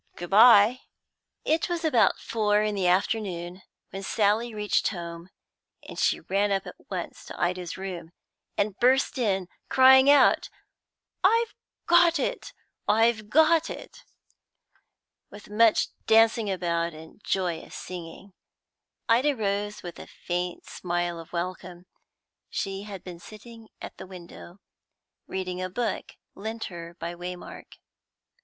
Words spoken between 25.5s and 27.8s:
a book lent her by Waymark.